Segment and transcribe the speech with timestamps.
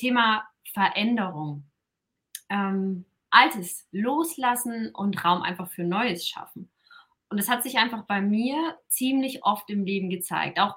[0.00, 1.64] Thema Veränderung.
[2.48, 6.68] Ähm, Altes loslassen und Raum einfach für Neues schaffen.
[7.28, 10.58] Und das hat sich einfach bei mir ziemlich oft im Leben gezeigt.
[10.58, 10.74] Auch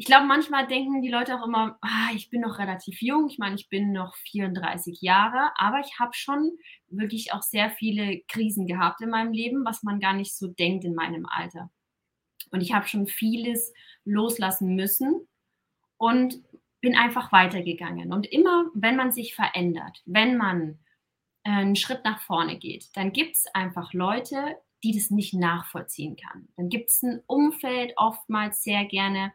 [0.00, 3.28] ich glaube, manchmal denken die Leute auch immer, ah, ich bin noch relativ jung.
[3.28, 6.52] Ich meine, ich bin noch 34 Jahre, aber ich habe schon
[6.88, 10.86] wirklich auch sehr viele Krisen gehabt in meinem Leben, was man gar nicht so denkt
[10.86, 11.70] in meinem Alter.
[12.50, 13.74] Und ich habe schon vieles
[14.06, 15.28] loslassen müssen
[15.98, 16.42] und
[16.80, 18.12] bin einfach weitergegangen.
[18.12, 20.78] Und immer, wenn man sich verändert, wenn man
[21.44, 26.16] äh, einen Schritt nach vorne geht, dann gibt es einfach Leute, die das nicht nachvollziehen
[26.16, 26.48] kann.
[26.56, 29.32] Dann gibt es ein Umfeld oftmals sehr gerne,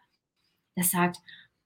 [0.75, 1.21] das sagt,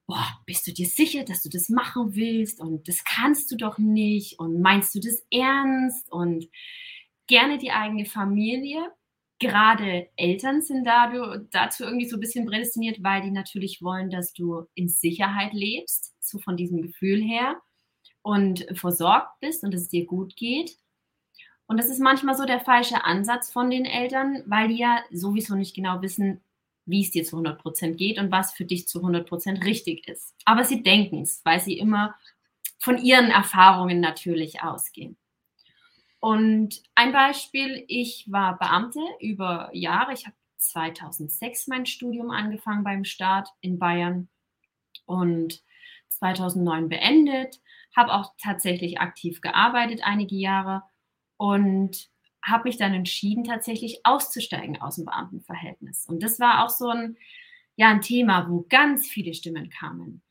[0.06, 3.78] boah, bist du dir sicher, dass du das machen willst und das kannst du doch
[3.78, 6.48] nicht und meinst du das ernst und
[7.26, 8.92] gerne die eigene Familie.
[9.40, 14.66] Gerade Eltern sind dazu irgendwie so ein bisschen prädestiniert, weil die natürlich wollen, dass du
[14.74, 17.56] in Sicherheit lebst, so von diesem Gefühl her
[18.22, 20.76] und versorgt bist und es dir gut geht.
[21.66, 25.54] Und das ist manchmal so der falsche Ansatz von den Eltern, weil die ja sowieso
[25.54, 26.40] nicht genau wissen,
[26.84, 30.06] wie es dir zu 100 Prozent geht und was für dich zu 100 Prozent richtig
[30.08, 30.34] ist.
[30.44, 32.14] Aber sie denken es, weil sie immer
[32.78, 35.16] von ihren Erfahrungen natürlich ausgehen.
[36.20, 40.12] Und ein Beispiel, ich war Beamte über Jahre.
[40.12, 44.28] Ich habe 2006 mein Studium angefangen beim Staat in Bayern
[45.06, 45.62] und
[46.08, 47.60] 2009 beendet,
[47.96, 50.82] habe auch tatsächlich aktiv gearbeitet einige Jahre
[51.38, 52.10] und
[52.42, 56.06] habe mich dann entschieden, tatsächlich auszusteigen aus dem Beamtenverhältnis.
[56.06, 57.16] Und das war auch so ein,
[57.76, 60.22] ja, ein Thema, wo ganz viele Stimmen kamen.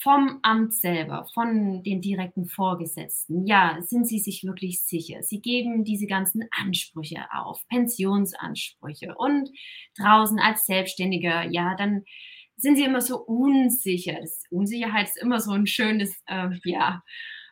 [0.00, 3.46] Vom Amt selber, von den direkten Vorgesetzten.
[3.46, 5.22] Ja, sind Sie sich wirklich sicher?
[5.22, 9.50] Sie geben diese ganzen Ansprüche auf, Pensionsansprüche und
[9.98, 12.04] draußen als Selbstständiger, ja, dann
[12.56, 14.18] sind Sie immer so unsicher.
[14.20, 17.02] Das Unsicherheit ist immer so ein schönes, äh, ja,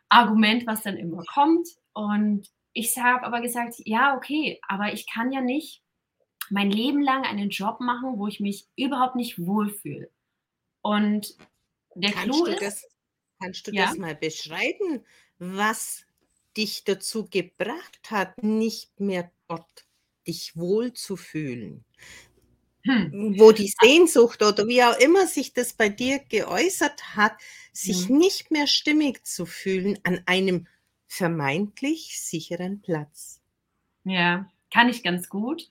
[0.09, 1.67] Argument, was dann immer kommt.
[1.93, 5.81] Und ich habe aber gesagt, ja, okay, aber ich kann ja nicht
[6.49, 10.09] mein Leben lang einen Job machen, wo ich mich überhaupt nicht wohlfühle.
[10.81, 11.35] Und
[12.01, 12.61] der kannst Clou ist.
[12.61, 12.87] Das,
[13.41, 13.87] kannst du ja?
[13.87, 15.05] das mal beschreiben,
[15.39, 16.05] was
[16.55, 19.85] dich dazu gebracht hat, nicht mehr dort
[20.25, 21.85] dich wohlzufühlen?
[22.83, 23.35] Hm.
[23.37, 27.35] Wo die Sehnsucht oder wie auch immer sich das bei dir geäußert hat,
[27.73, 28.17] sich hm.
[28.17, 30.67] nicht mehr stimmig zu fühlen an einem
[31.05, 33.41] vermeintlich sicheren Platz.
[34.03, 35.69] Ja, kann ich ganz gut.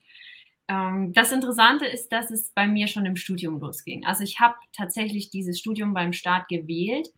[0.67, 4.05] Ähm, das Interessante ist, dass es bei mir schon im Studium losging.
[4.05, 7.09] Also ich habe tatsächlich dieses Studium beim Staat gewählt,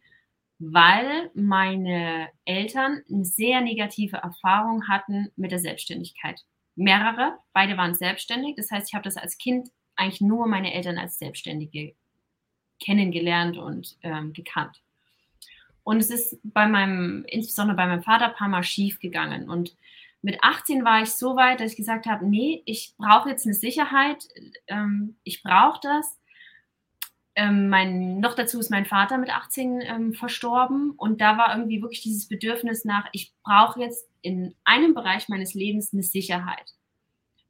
[0.60, 6.42] weil meine Eltern eine sehr negative Erfahrung hatten mit der Selbstständigkeit.
[6.76, 8.56] Mehrere, beide waren selbstständig.
[8.56, 11.94] Das heißt, ich habe das als Kind eigentlich nur meine Eltern als Selbstständige
[12.82, 14.82] kennengelernt und ähm, gekannt.
[15.84, 19.50] Und es ist bei meinem, insbesondere bei meinem Vater, ein paar Mal schief gegangen.
[19.50, 19.76] Und
[20.22, 23.56] mit 18 war ich so weit, dass ich gesagt habe, nee, ich brauche jetzt eine
[23.56, 24.28] Sicherheit,
[24.68, 26.18] ähm, ich brauche das.
[27.36, 31.82] Ähm, mein, noch dazu ist mein Vater mit 18 ähm, verstorben und da war irgendwie
[31.82, 36.74] wirklich dieses Bedürfnis nach, ich brauche jetzt in einem Bereich meines Lebens eine Sicherheit.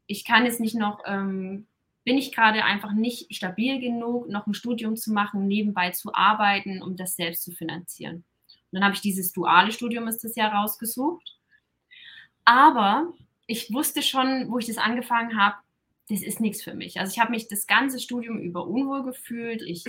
[0.05, 1.65] Ich kann jetzt nicht noch, ähm,
[2.03, 6.83] bin ich gerade einfach nicht stabil genug, noch ein Studium zu machen, nebenbei zu arbeiten,
[6.83, 8.17] um das selbst zu finanzieren.
[8.17, 8.25] Und
[8.71, 11.38] dann habe ich dieses duale Studium, ist das ja rausgesucht.
[12.49, 13.13] Aber
[13.45, 15.57] ich wusste schon, wo ich das angefangen habe,
[16.09, 16.99] das ist nichts für mich.
[16.99, 19.61] Also ich habe mich das ganze Studium über unwohl gefühlt.
[19.61, 19.83] Ich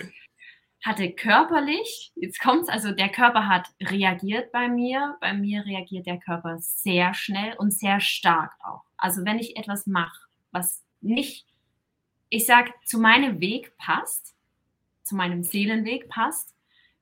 [0.84, 5.16] hatte körperlich, jetzt kommt es, also der Körper hat reagiert bei mir.
[5.22, 8.82] Bei mir reagiert der Körper sehr schnell und sehr stark auch.
[8.98, 11.46] Also wenn ich etwas mache, was nicht,
[12.28, 14.34] ich sage, zu meinem Weg passt,
[15.02, 16.54] zu meinem Seelenweg passt,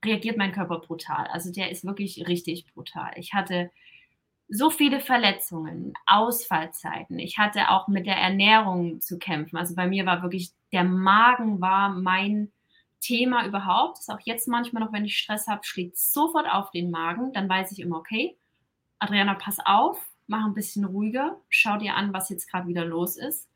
[0.04, 1.26] reagiert mein Körper brutal.
[1.32, 3.10] Also der ist wirklich richtig brutal.
[3.16, 3.72] Ich hatte
[4.48, 7.18] so viele Verletzungen, Ausfallzeiten.
[7.18, 9.58] Ich hatte auch mit der Ernährung zu kämpfen.
[9.58, 12.50] Also bei mir war wirklich, der Magen war mein
[13.00, 13.98] Thema überhaupt.
[13.98, 17.32] Ist auch jetzt manchmal noch, wenn ich Stress habe, schlägt sofort auf den Magen.
[17.32, 18.36] Dann weiß ich immer, okay,
[18.98, 23.16] Adriana, pass auf, mach ein bisschen ruhiger, schau dir an, was jetzt gerade wieder los
[23.16, 23.48] ist.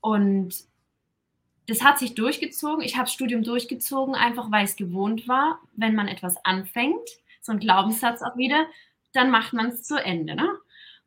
[0.00, 0.54] Und
[1.66, 2.84] das hat sich durchgezogen.
[2.84, 7.08] Ich habe das Studium durchgezogen, einfach weil es gewohnt war, wenn man etwas anfängt,
[7.40, 8.66] so ein Glaubenssatz auch wieder,
[9.12, 10.34] dann macht man es zu Ende.
[10.34, 10.48] Ne?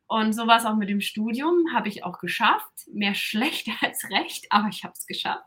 [0.06, 2.86] Und so war es auch mit dem Studium, habe ich auch geschafft.
[2.92, 5.46] Mehr schlecht als recht, aber ich habe es geschafft.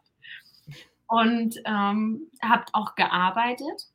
[1.07, 3.87] Und ähm, habe auch gearbeitet.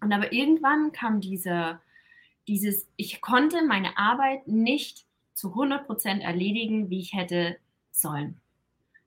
[0.00, 1.80] Und aber irgendwann kam diese,
[2.48, 5.04] dieses, ich konnte meine Arbeit nicht
[5.34, 7.58] zu 100 Prozent erledigen, wie ich hätte
[7.90, 8.40] sollen.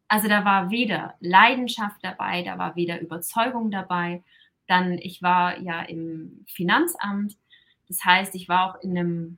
[0.07, 4.23] Also da war weder Leidenschaft dabei, da war weder Überzeugung dabei.
[4.67, 7.37] Dann, ich war ja im Finanzamt.
[7.87, 9.37] Das heißt, ich war auch in einem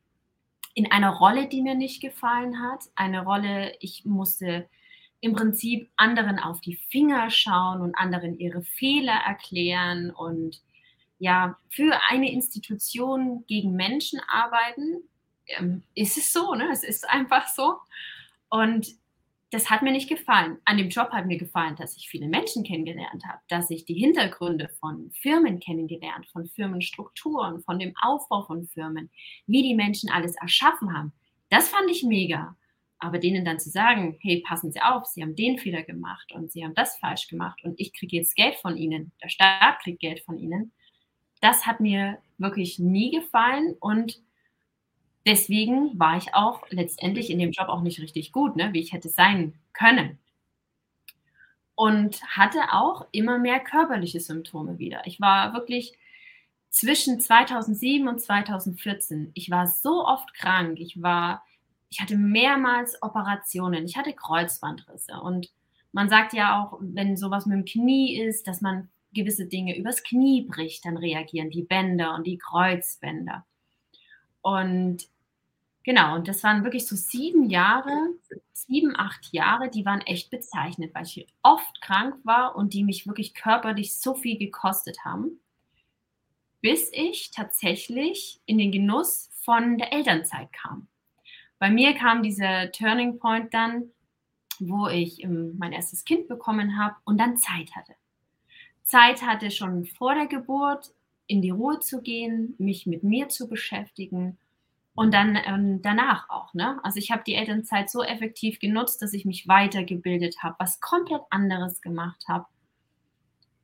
[0.76, 2.86] in einer Rolle, die mir nicht gefallen hat.
[2.96, 4.70] Eine Rolle, ich musste
[5.20, 10.62] im Prinzip anderen auf die Finger schauen und anderen ihre Fehler erklären und
[11.18, 15.04] ja, für eine Institution gegen Menschen arbeiten,
[15.48, 16.70] ähm, ist es so, ne?
[16.72, 17.76] Es ist einfach so.
[18.50, 18.88] Und
[19.52, 20.60] das hat mir nicht gefallen.
[20.66, 23.96] An dem Job hat mir gefallen, dass ich viele Menschen kennengelernt habe, dass ich die
[23.96, 29.10] Hintergründe von Firmen kennengelernt, von Firmenstrukturen, von dem Aufbau von Firmen,
[29.48, 31.14] wie die Menschen alles erschaffen haben.
[31.50, 32.56] Das fand ich mega.
[33.00, 36.52] Aber denen dann zu sagen, hey, passen Sie auf, Sie haben den Fehler gemacht und
[36.52, 40.02] Sie haben das falsch gemacht und ich kriege jetzt Geld von Ihnen, der Staat kriegt
[40.02, 40.74] Geld von Ihnen,
[41.40, 44.22] das hat mir wirklich nie gefallen und
[45.26, 48.94] deswegen war ich auch letztendlich in dem Job auch nicht richtig gut, ne, wie ich
[48.94, 50.20] hätte sein können.
[51.76, 55.02] Und hatte auch immer mehr körperliche Symptome wieder.
[55.06, 55.98] Ich war wirklich
[56.70, 61.44] zwischen 2007 und 2014, ich war so oft krank, ich war,
[61.90, 65.52] ich hatte mehrmals Operationen, ich hatte Kreuzbandrisse und
[65.92, 70.04] man sagt ja auch, wenn sowas mit dem Knie ist, dass man gewisse Dinge übers
[70.04, 73.46] Knie bricht, dann reagieren die Bänder und die Kreuzbänder.
[74.42, 75.08] Und
[75.84, 77.92] genau, und das waren wirklich so sieben Jahre,
[78.54, 83.08] sieben, acht Jahre, die waren echt bezeichnet, weil ich oft krank war und die mich
[83.08, 85.40] wirklich körperlich so viel gekostet haben,
[86.62, 90.88] bis ich tatsächlich in den Genuss von der Elternzeit kam.
[91.58, 93.92] Bei mir kam dieser Turning Point dann,
[94.60, 97.96] wo ich ähm, mein erstes Kind bekommen habe und dann Zeit hatte.
[98.84, 100.92] Zeit hatte, schon vor der Geburt
[101.30, 104.38] in die Ruhe zu gehen, mich mit mir zu beschäftigen
[104.96, 106.54] und dann ähm, danach auch.
[106.56, 106.80] Ne?
[106.84, 111.22] Also ich habe die Elternzeit so effektiv genutzt, dass ich mich weitergebildet habe, was komplett
[111.30, 112.46] anderes gemacht habe.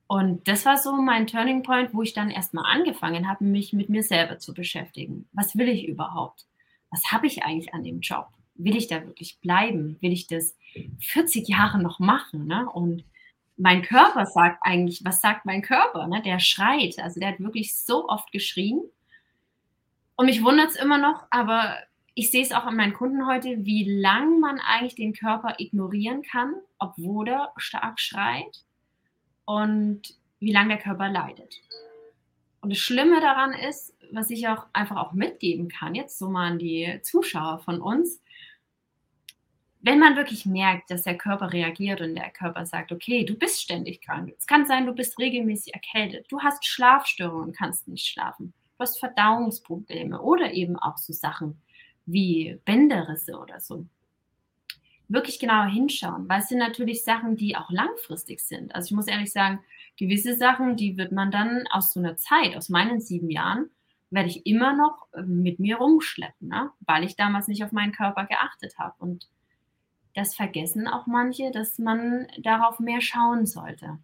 [0.07, 3.89] Und das war so mein Turning Point, wo ich dann erstmal angefangen habe, mich mit
[3.89, 5.27] mir selber zu beschäftigen.
[5.33, 6.45] Was will ich überhaupt?
[6.91, 8.27] Was habe ich eigentlich an dem Job?
[8.53, 9.97] Will ich da wirklich bleiben?
[10.01, 10.55] Will ich das
[10.99, 12.45] 40 Jahre noch machen?
[12.45, 12.69] Ne?
[12.69, 13.03] Und
[13.57, 16.07] mein Körper sagt eigentlich, was sagt mein Körper?
[16.07, 16.21] Ne?
[16.21, 16.99] Der schreit.
[16.99, 18.81] Also der hat wirklich so oft geschrien.
[20.15, 21.77] Und mich wundert es immer noch, aber
[22.13, 26.21] ich sehe es auch an meinen Kunden heute, wie lang man eigentlich den Körper ignorieren
[26.23, 28.63] kann, obwohl er stark schreit
[29.43, 30.01] und
[30.39, 31.61] wie lange der Körper leidet.
[32.61, 36.51] Und das Schlimme daran ist, was ich auch einfach auch mitgeben kann, jetzt so mal
[36.51, 38.21] an die Zuschauer von uns,
[39.85, 43.61] wenn man wirklich merkt, dass der Körper reagiert und der Körper sagt, okay, du bist
[43.61, 44.33] ständig krank.
[44.35, 46.25] Es kann sein, du bist regelmäßig erkältet.
[46.31, 48.51] Du hast Schlafstörungen und kannst nicht schlafen.
[48.77, 51.61] Du hast Verdauungsprobleme oder eben auch so Sachen
[52.07, 53.85] wie Bänderrisse oder so.
[55.07, 58.73] Wirklich genauer hinschauen, weil es sind natürlich Sachen, die auch langfristig sind.
[58.73, 59.59] Also ich muss ehrlich sagen,
[59.97, 63.69] gewisse Sachen, die wird man dann aus so einer Zeit, aus meinen sieben Jahren,
[64.09, 66.71] werde ich immer noch äh, mit mir rumschleppen, ne?
[66.79, 68.95] weil ich damals nicht auf meinen Körper geachtet habe.
[68.97, 69.27] Und
[70.15, 73.99] das vergessen auch manche, dass man darauf mehr schauen sollte.